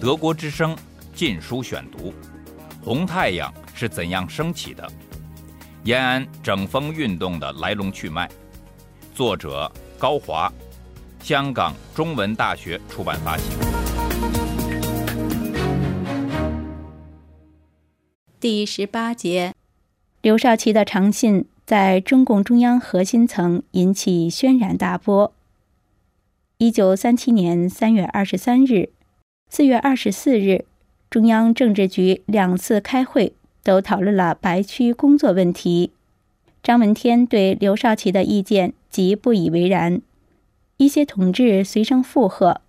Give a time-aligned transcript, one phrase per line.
[0.00, 0.74] 德国之声
[1.14, 2.10] 《禁书选读》：
[2.84, 4.86] 红太阳是怎样升起的？
[5.84, 8.28] 延安整风运动的来龙去脉。
[9.14, 10.52] 作者高华，
[11.20, 13.44] 香港中文大学出版发行。
[18.40, 19.54] 第十八节，
[20.20, 25.32] 刘少奇的长信在中共中央核心层引起轩然大波。
[26.62, 28.90] 一九三七年三月二十三日。
[29.50, 30.64] 四月二十四日，
[31.10, 35.90] 中央政治局两次开会，都讨论了白区工作问题。
[36.62, 40.00] 张闻天对刘少奇的意见极不以为然，
[40.76, 42.60] 一些同志随声附和，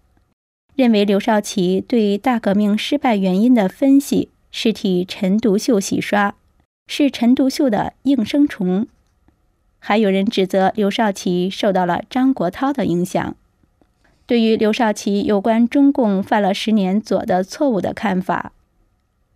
[0.75, 6.34] 认为刘少奇对大革命失败原因的分析是替陈独秀洗刷，
[6.88, 8.88] 是陈独秀的应声虫。
[9.78, 13.36] 还有人指责刘少奇受到了张国焘的影响。
[14.26, 18.54] 对于刘少奇有关中共犯了十年左的错误的看法，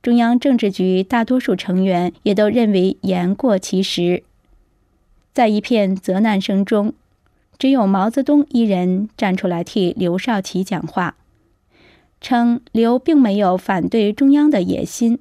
[0.02, 4.24] 中央政治局大多数成员也都认为言过其实。
[5.34, 6.94] 在一片责难声中，
[7.60, 11.16] 只有毛泽东一人站出来替刘少奇讲话，
[12.22, 15.20] 称刘并没有反对中央的野心。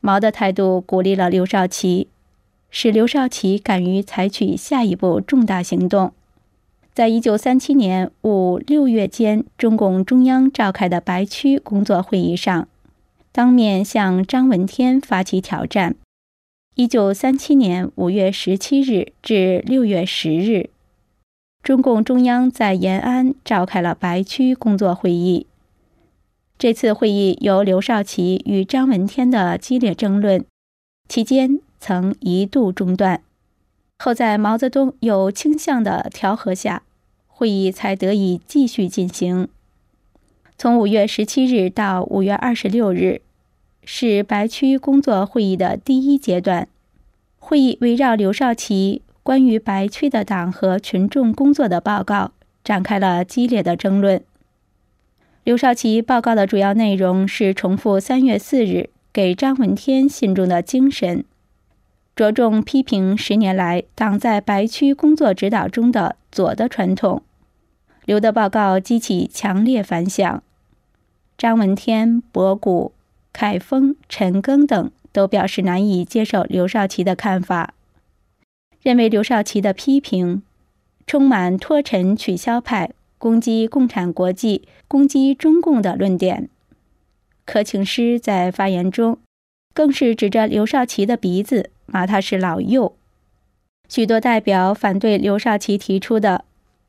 [0.00, 2.08] 毛的态度鼓励了刘少奇，
[2.70, 6.12] 使刘少奇敢于采取下一步重大行动。
[6.94, 12.68] 在一九三七年五六月间，中共中央召开的白区工作会议上，
[13.32, 15.94] 当面向张闻天发起挑战。
[16.74, 20.68] 一九三七年五月十七日至六月十日，
[21.62, 25.46] 中共中央在延安召开了白区工作会议。
[26.58, 30.44] 这次会议由刘少奇与张闻天的激烈争论，
[31.08, 33.22] 期间曾一度中断。
[34.04, 36.82] 后在毛泽东有倾向的调和下，
[37.28, 39.46] 会议才得以继续进行。
[40.58, 43.20] 从五月十七日到五月二十六日，
[43.84, 46.66] 是白区工作会议的第一阶段。
[47.38, 52.32] 会议围绕刘少奇关于白区的党和群众工作的报告
[52.64, 54.20] 展开了激烈的争论。
[55.44, 61.24] 刘少奇报告的主要内容是重复三月四日给张闻天信中的精神。
[62.14, 67.22] 着重批评十年来党在白区工作指导中的左的传统。
[68.04, 70.42] 刘的报告激起强烈反响，
[71.38, 72.92] 张闻天、博古、
[73.32, 77.74] 凯丰、陈赓等都表示难以接受刘少奇的看法，
[78.82, 80.42] 认为刘少奇的批评
[81.06, 86.50] 充满脱陈取消派、攻击共产国际、攻击中共的论点。
[87.46, 89.18] 柯庆施在发言中
[89.72, 91.70] 更是指着刘少奇的鼻子。
[91.92, 92.94] 骂他是老幼，
[93.86, 96.46] 许多代表反对刘少奇提出的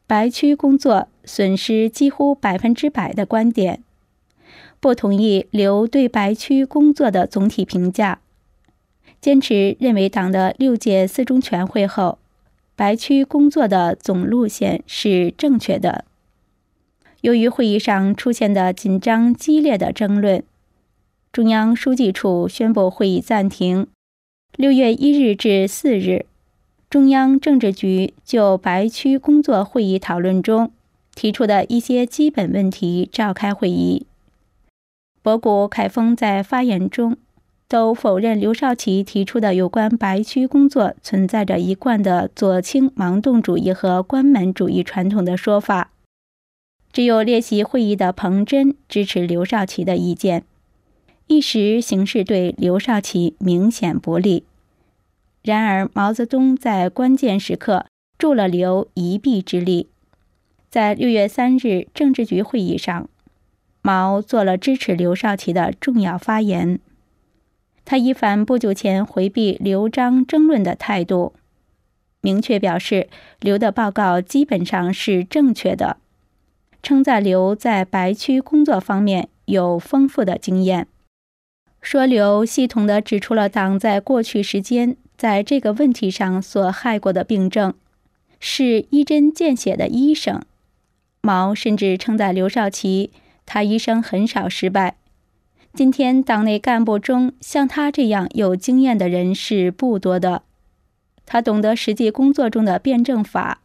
[0.07, 3.83] 白区工作损失几乎百分之百的观点，
[4.79, 8.19] 不同意刘对白区工作的总体评价，
[9.19, 12.17] 坚持认为党的六届四中全会后，
[12.75, 16.05] 白区工作的总路线是正确的。
[17.21, 20.43] 由于会议上出现的紧张激烈的争论，
[21.31, 23.87] 中央书记处宣布会议暂停。
[24.55, 26.27] 六月一日至四日，
[26.87, 30.71] 中央政治局就白区工作会议讨论中
[31.15, 34.05] 提出的一些基本问题召开会议。
[35.23, 37.17] 博古、凯丰在发言中
[37.67, 45.89] 都否认刘少奇提出的有关白区工作存在着一贯的左倾盲动主义和关门主义传统的说法。
[46.91, 50.43] 只有列席会议的彭真支持刘少奇的意见。
[51.27, 54.43] 一时形势对刘少奇明显不利，
[55.41, 57.85] 然而毛泽东在关键时刻
[58.17, 59.89] 助了刘一臂之力。
[60.69, 63.09] 在六月三日政治局会议上，
[63.81, 66.79] 毛做了支持刘少奇的重要发言。
[67.85, 71.33] 他一反不久前回避刘璋争论的态度，
[72.21, 73.07] 明确表示
[73.39, 75.97] 刘的报告基本上是正确的，
[76.81, 80.87] 称赞刘在白区工作方面有丰富的经验。
[81.83, 87.73] 说刘系统地指出了党在过去时间在这个问题上所害过的病症，
[88.39, 90.41] 是一针见血的医生。
[91.21, 93.11] 毛甚至称赞刘少奇，
[93.45, 94.95] 他一生很少失败。
[95.73, 100.43] 今天党内干部中像他这样有经验的人是不多的，
[101.25, 103.59] 他懂得实际工作中的辩证法。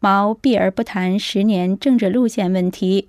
[0.00, 3.08] 毛避而不谈十年政治路线问题。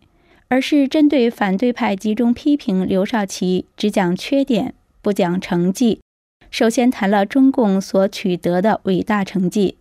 [0.52, 6.02] 而是针对反对派集中批评刘少奇，只讲缺点不讲成绩。
[6.50, 9.78] 首先谈了中共所取得的伟大成绩，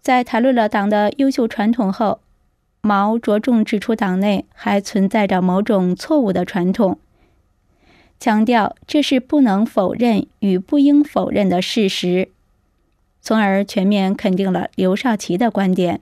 [0.00, 2.20] 在谈论了党的优秀传统后，
[2.80, 6.98] 毛着重指出党内还存在着某种错误的传统，
[8.18, 12.30] 强调这是不能否认与不应否认的事实，
[13.20, 16.00] 从而全面肯定了刘少奇的观点。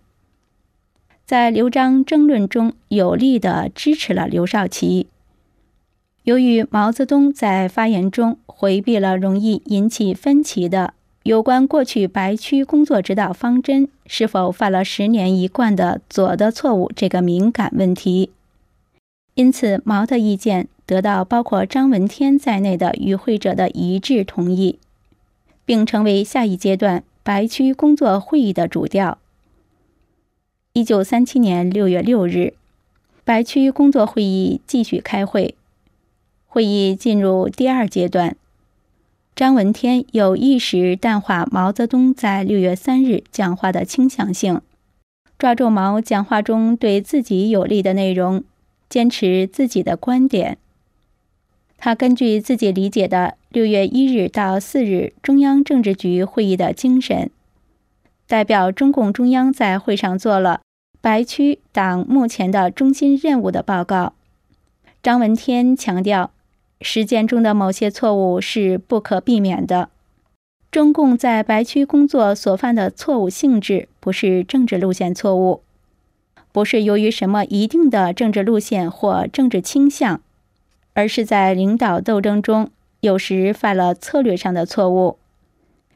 [1.26, 5.06] 在刘璋争论中，有力地支持了刘少奇。
[6.24, 18.30] 由于毛泽东在发言中回避了容易引起分歧的有关过去白区工作指导方针是否犯了十年一贯的左的错误这个敏感问题，
[19.34, 24.78] 因此毛的意见得到包括张闻天在内的与会者的一致同意，
[25.64, 29.16] 并成为下一阶段白区工作会议的主调。
[30.76, 32.54] 一九三七年六月六日，
[33.22, 35.54] 白区工作会议继续开会，
[36.48, 38.34] 会议进入第二阶段。
[39.36, 44.60] 张闻天有意识淡化毛泽东在六月三日讲话的倾向性，
[45.38, 48.42] 抓住毛讲话中对自己有利的内容，
[48.88, 50.58] 坚持自己的观点。
[51.78, 57.30] 他根据自己理解的六月一日到四日中央政治局会议的精神。
[58.34, 60.60] 代表中共中央在会上做了
[61.00, 64.14] 白区党目前的中心任务的报告。
[65.00, 66.32] 张闻天强调，
[66.80, 69.88] 实践中的某些错误是不可避免的。
[70.72, 75.60] 中共在白区工作所犯的错误性质不是政治路线错误，
[76.50, 80.20] 不是由于什么一定的政治路线或政治倾向，
[80.94, 85.18] 而是在领导斗争中有时犯了策略上的错误。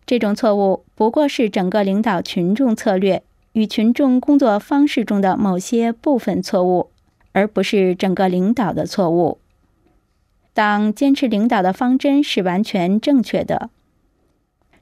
[0.08, 3.22] 这种错误不过是整个领导群众策略
[3.52, 6.88] 与群众工作方式中的某些部分错误，
[7.32, 9.36] 而不是整个领导的错误。
[10.54, 13.68] 党坚持领导的方针是完全正确的。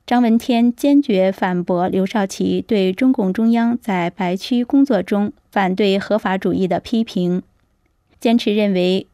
[0.06, 7.43] 张闻天坚决反驳刘少奇对中共中央在白区工作中反对合法主义的批评，
[8.20, 9.08] 坚持认为，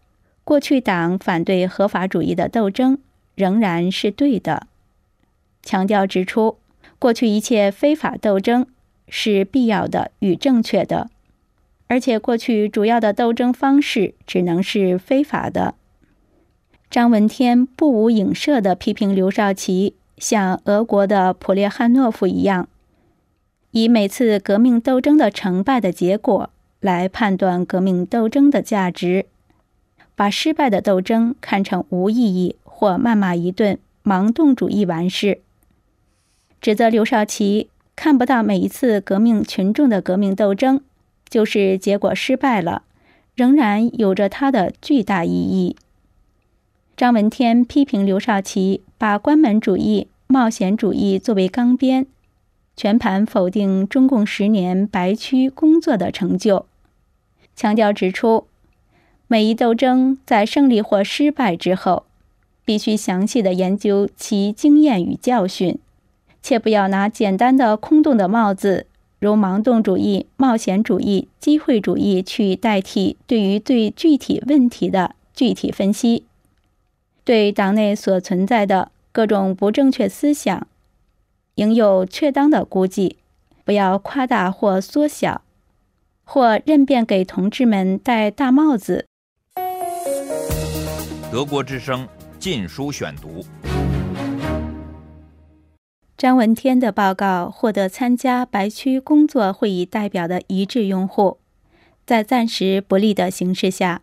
[0.45, 2.99] 过去党反对合法主义的斗争
[3.35, 4.67] 仍然是对的。
[5.63, 6.59] 强调指出，
[6.99, 8.67] 过去一切非法斗争
[9.09, 11.11] 是必要的与正确的，
[11.87, 15.75] 而且过去主要的斗争方式只能是非法的。
[16.91, 22.69] 张闻天不无影射地批评刘少奇，像俄国的普列汉诺夫一样，
[23.71, 26.51] 以每次革命斗争的成败的结果
[26.81, 29.27] 来判断革命斗争的价值，
[30.15, 35.41] 把失败的斗争看成无意义或谩骂一顿，盲动主义完事。
[36.63, 40.81] 指责刘少奇看不到每一次革命群众的革命斗争
[41.29, 42.85] 就是结果失败了，
[43.35, 45.75] 仍然有着它的巨大意义。
[46.97, 52.07] 张闻天批评刘少奇把关门主义、冒险主义作为钢鞭，
[52.77, 56.67] 全盘否定中共十年白区工作的成就，
[57.57, 58.47] 强调指出，
[59.27, 62.05] 每一斗争在胜利或失败之后，
[62.65, 65.81] 必须详细的研究其经验与教训。
[66.43, 68.87] 切不要拿简单的空洞的帽子，
[69.21, 76.25] 如盲动主义、冒险主义、机会主义去代替对于最具体问题的具体分析。
[77.25, 80.67] 对党内所存在的各种不正确思想，
[81.55, 83.19] 应有确当的估计，
[83.65, 85.43] 不要夸大或缩小，
[86.25, 89.07] 或任便给同志们戴大帽子。
[91.31, 92.05] 德国之声
[92.41, 93.45] 《禁书选读》。
[96.23, 101.39] 张闻天的报告获得参加白区工作会议代表的一致拥护。
[102.07, 104.03] 在暂时不利的形势下，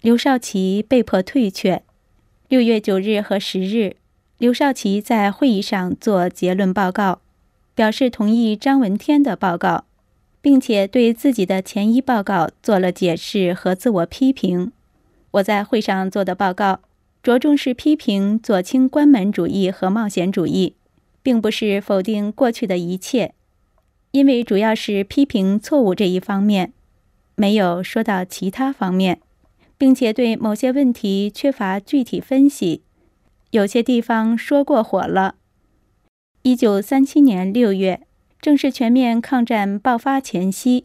[0.00, 1.82] 刘少奇被迫退却。
[2.46, 3.96] 六月九日和十日，
[4.38, 7.18] 刘少奇在会议上做结论报告，
[7.74, 9.86] 表示同意张闻天的报告，
[10.40, 14.70] 并且对自己的前一报告做了解释和自我批评。
[15.32, 16.78] 我在会上做的报告，
[17.24, 20.75] 着重是批评左倾关门主义和冒险主义。
[21.26, 23.34] 并不是否定过去的一切，
[24.12, 26.72] 因为主要是批评错误这一方面，
[27.34, 29.18] 没有说到其他方面，
[29.76, 32.82] 并且对某些问题缺乏具体分析，
[33.50, 35.34] 有些地方说过火了。
[36.42, 38.02] 一九三七年六月，
[38.40, 40.84] 正是全面抗战爆发前夕，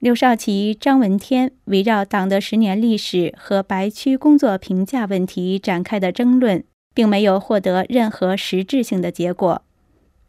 [0.00, 6.62] 刘少奇、张闻天围绕党的十年历史和白区工作评价问题展开的争论。
[6.94, 9.62] 并没有获得任何实质性的结果。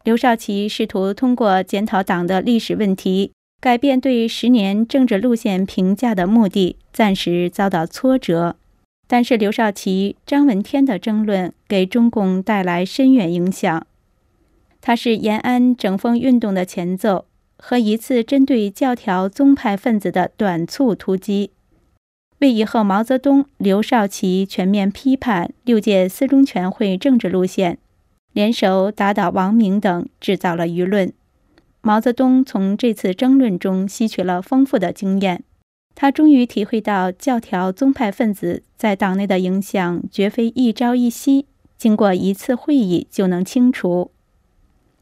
[0.02, 8.56] 刘少奇试图通过检讨党的历史问题，改变对十年政治路线评价的目的，暂时遭到挫折。
[9.06, 13.86] 但是，刘少奇、张闻天的争论给中共带来深远影响。
[14.80, 17.24] 它是延安整风运动的前奏
[17.56, 21.50] 和一次针对教条宗派分子的短促突击，
[22.44, 27.78] 为以后毛泽东、刘少奇全面批判六届四中全会政治路线，
[28.34, 31.10] 联手打倒王明等制造了舆论。
[31.80, 35.42] 毛泽东从这次争论中吸取了丰富的经验，
[35.94, 41.46] 他终于体会到教条宗派分子在党内的影响绝非一朝一夕，
[41.78, 44.10] 经过一次会议就能清除。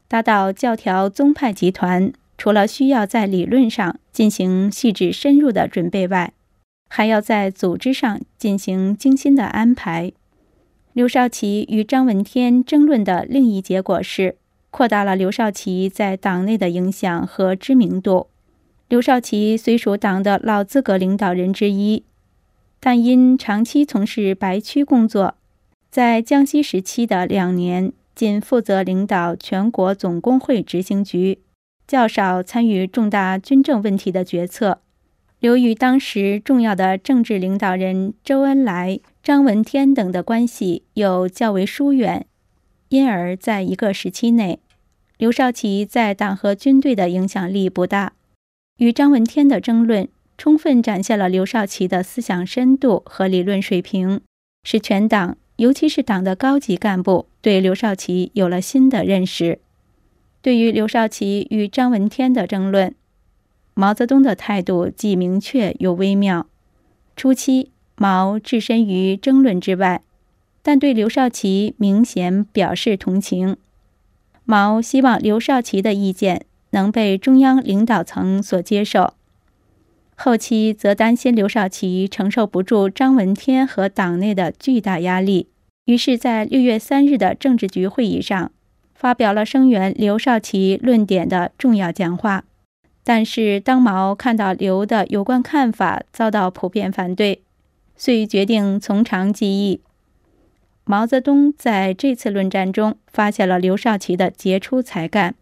[0.07, 2.13] 打倒教条宗派集团。
[2.35, 6.33] 除了需要在理论上进行细致深入的准备外，
[6.95, 10.11] 还要在组织上进行精心的安排。
[10.93, 14.35] 刘少奇与张闻天争论的另一结果是，
[14.69, 18.27] 扩大了刘少奇在党内的影响和知名度。
[18.89, 22.03] 刘少奇虽属党的老资格领导人之一，
[22.79, 25.33] 但因长期从事白区工作，
[25.89, 31.39] 在江西时期的两年，仅负责领导全国总工会执行局。
[31.87, 34.81] 较少参与重大军政问题的决策，
[35.43, 42.25] 刘与当时重要的政治领导人周恩来、张闻天等的关系又较为疏远，
[42.87, 44.59] 因而在一个时期内，
[45.17, 48.13] 刘少奇在党和军队的影响力不大。
[48.77, 50.07] 与张闻天的争论，
[50.37, 54.21] 充分展现了刘少奇的思想深度和理论水平，
[54.63, 59.59] 使全党，尤其是党的高级干部，对刘少奇有了新的认识。
[60.41, 62.95] 对于刘少奇与张闻天的争论，
[63.73, 66.47] 毛泽东的态度既明确又微妙。
[67.15, 70.01] 初期，毛置身于争论之外，
[70.61, 73.57] 但对刘少奇明显表示同情。
[74.45, 79.13] 毛希望刘少奇的意见能被中央领导层所接受。
[80.15, 85.47] 后期则担心刘少奇承受不住张闻天和党内的巨大压力，
[85.85, 88.51] 于是，在六月三日的政治局会议上。
[88.93, 92.45] 发表了声援刘少奇论点的重要讲话，
[93.03, 97.41] 但是当毛看到刘的有关看法遭到普遍反对，
[97.95, 99.81] 遂决定从长计议。
[100.85, 105.35] 毛泽东在这次论战中发现了刘少奇的杰出才干，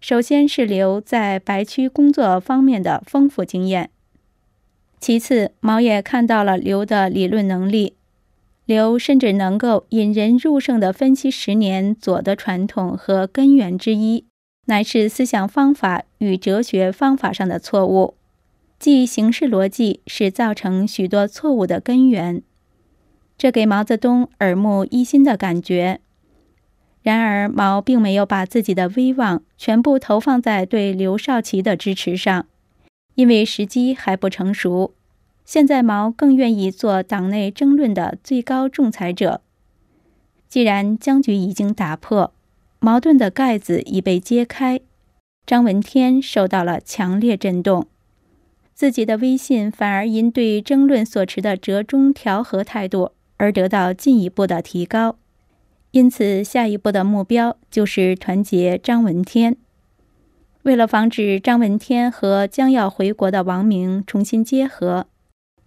[0.00, 3.90] 首先是刘在白区工作方面的丰富经验，
[4.98, 7.94] 其次毛也看到了刘的理论能力。
[8.66, 14.24] 刘甚至能够引人入胜地分析十年左的传统和根源之一，
[14.66, 18.14] 乃是思想方法与哲学方法上的错误，
[18.78, 22.42] 即形式逻辑是造成许多错误的根源。
[23.36, 26.00] 这给毛泽东耳目一新的感觉。
[27.02, 32.46] 然而，毛并没有把自己的威望全部投放在对刘少奇的支持上，
[33.14, 34.92] 因为时机还不成熟。
[35.46, 39.40] 现在毛更愿意做党内争论的最高仲裁者。
[40.46, 42.34] 既然僵局已经打破，
[42.80, 44.80] 矛盾的盖子已被揭开，
[45.44, 47.86] 张闻天受到了强烈震动，
[48.72, 55.16] 自己的威信反而因对争论所持的折中调和态度而得到进一步的提高。
[55.90, 59.56] 因此，下一步的目标就是团结张闻天。
[60.62, 65.06] 为了防止张闻天和将要回国的王明重新结合。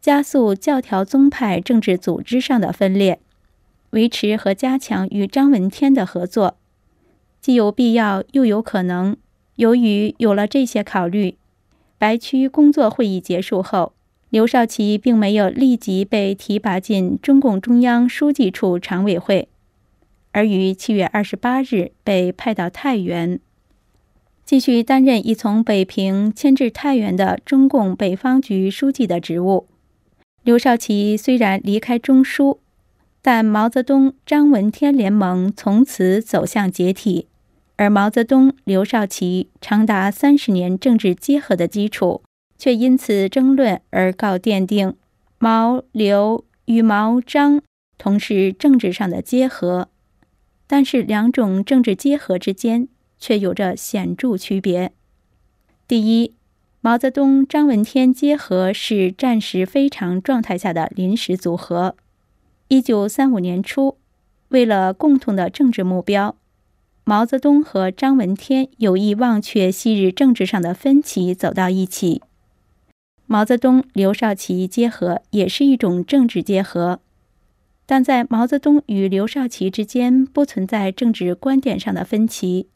[0.01, 3.21] 加速教条宗派政治组织上的分裂，
[3.91, 6.57] 维持和加强与张闻天的合作，
[7.43, 9.17] 既有必要又有可能。
[9.57, 11.35] 由于有了这些考虑，
[11.97, 13.91] 白区工作会议结束后，
[14.29, 19.49] 刘少奇并没有立即被提拔进中共中央书记处常委会，
[20.31, 23.37] 而于七月二十八日被派到太原，
[24.45, 29.67] 继续担任已从北平迁至太原的中共北方局书记的职务。
[30.43, 32.59] 刘少奇虽然离开中枢，
[33.21, 37.27] 但毛泽东、张闻天联盟从此走向解体，
[37.83, 42.23] 而毛泽东、刘少奇长达三十年政治结合的基础，
[42.57, 44.95] 却因此争论而告奠定。
[45.37, 47.61] 毛、刘与毛、张
[47.97, 49.89] 同是政治上的结合，
[50.65, 52.87] 但是两种政治结合之间
[53.19, 54.93] 却有着显著区别。
[55.85, 56.35] 第一。
[56.79, 61.95] 毛泽东、张闻天结合是战时非常状态下的临时组合。
[62.67, 63.97] 一九三五年初，
[64.49, 66.35] 为了共同的政治目标，
[67.05, 72.21] 毛泽东和张闻天有意忘却昔日政治上的分歧，走到一起。
[73.25, 77.01] 毛泽东、刘少奇结合也是一种政治结合，
[77.85, 82.67] 但在毛泽东与刘少奇之间不存在政治观点上的分歧。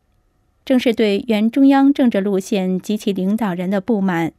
[0.65, 4.33] 正是对原中央政治路线及其领导人的不满，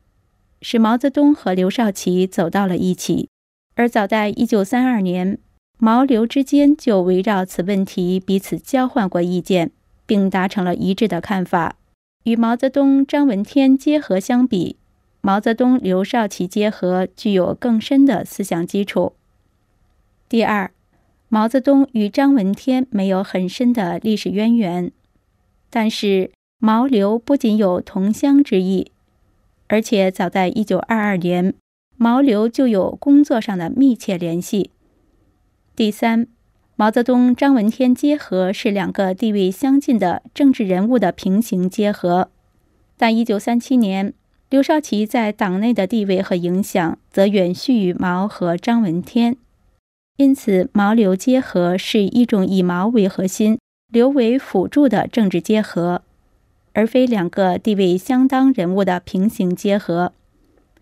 [0.61, 3.31] 使毛泽东和刘少奇走到了一起。
[3.75, 5.39] 而早在1932年，
[5.79, 9.71] 毛刘之间就围绕此问题彼此交换过意见，
[10.09, 11.77] 并达成了一致的看法。
[12.25, 14.77] 与毛泽东、张闻天结合相比，
[15.21, 19.13] 毛泽东、刘少奇结合具有更深的思想基础。
[20.29, 20.71] 第二，
[21.29, 24.91] 毛泽东与张闻天没有很深的历史渊源，
[25.71, 28.91] 但是毛刘不仅有同乡之谊，
[29.69, 31.55] 而且早在一九二二年，
[31.97, 34.71] 毛刘就有工作上的密切联系。
[35.77, 36.27] 第三，
[36.81, 42.31] 毛泽东、张闻天结合是两个地位相近的政治人物的平行结合，
[42.97, 44.15] 但一九三七年，
[44.49, 49.37] 刘少奇在党内的地位和影响则远逊于毛和张闻天，
[50.19, 53.59] 因此毛刘结合是一种以毛为核心、
[53.93, 56.03] 刘为辅助的政治结合。
[56.75, 60.13] 而非两个地位相当人物的平行结合，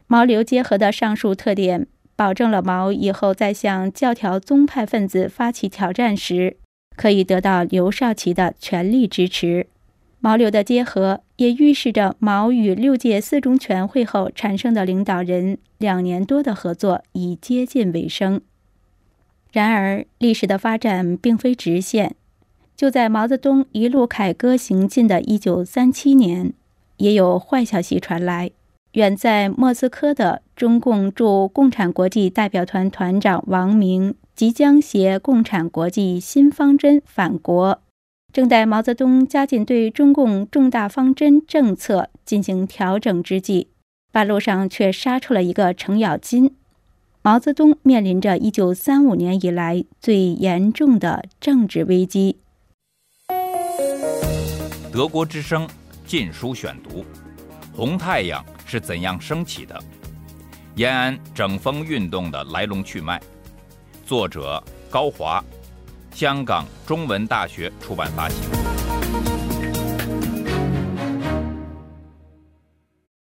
[0.06, 6.56] 毛刘结合的上述特点，保证了毛以后在向教条宗派分子发起挑战时，
[6.96, 9.66] 可以得到刘少奇的全力支持。
[10.18, 18.40] 毛刘的结合也预示着毛与六届四中全会后产生的领导人两年多的合作已接近尾声。
[19.52, 22.16] 然而，历史的发展并非直线。
[22.74, 26.52] 就在毛泽东一路凯歌行进的一九三七年，
[26.96, 28.50] 也有坏消息传来。
[28.96, 37.82] 远在莫斯科的中共驻共产国际代表团团长王明即将携共产国际新方针返国，
[38.32, 43.68] 正待毛泽东加紧对中共重大方针政策进行调整之际，
[44.10, 46.54] 半路上却杀出了一个程咬金。
[47.20, 52.38] 毛泽东面临着一九三五年以来最严重的政治危机。
[54.90, 55.68] 德国之声
[56.06, 57.00] 《禁书选读》：
[57.74, 59.82] 红太阳是怎样升起的？
[60.74, 63.18] 延安整风运动的来龙去脉。
[64.04, 65.42] 作者高华，
[66.12, 68.65] 香港中文大学出版发行。